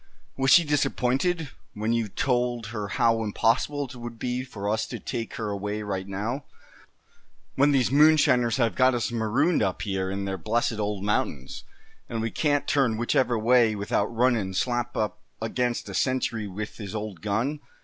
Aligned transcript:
"Was 0.35 0.49
she 0.49 0.63
disappointed 0.63 1.49
when 1.75 1.93
you 1.93 2.07
told 2.07 2.65
her 2.73 2.87
how 2.87 3.21
impossible 3.21 3.85
it 3.85 3.93
would 3.95 4.17
be 4.17 4.43
for 4.43 4.67
us 4.67 4.87
to 4.87 4.97
take 4.99 5.35
her 5.35 5.49
away 5.51 5.83
right 5.83 6.07
now, 6.07 6.45
when 7.53 7.69
these 7.71 7.91
moonshiners 7.91 8.57
have 8.57 8.73
got 8.73 8.95
us 8.95 9.11
marooned 9.11 9.61
up 9.61 9.83
here 9.83 10.09
in 10.09 10.25
their 10.25 10.39
blessed 10.39 10.79
old 10.79 11.03
mountains; 11.03 11.65
and 12.09 12.19
we 12.19 12.31
can't 12.31 12.65
turn 12.65 12.97
whichever 12.97 13.37
way 13.37 13.75
without 13.75 14.07
runnin' 14.07 14.55
slap 14.55 14.97
up 14.97 15.19
against 15.39 15.87
a 15.87 15.93
sentry 15.93 16.47
with 16.47 16.77
his 16.77 16.95
old 16.95 17.21
gun?" 17.21 17.59